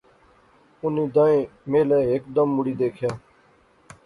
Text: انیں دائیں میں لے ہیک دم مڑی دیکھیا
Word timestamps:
انیں 0.83 1.07
دائیں 1.15 1.43
میں 1.69 1.83
لے 1.89 1.99
ہیک 2.09 2.23
دم 2.35 2.47
مڑی 2.55 2.73
دیکھیا 2.81 3.11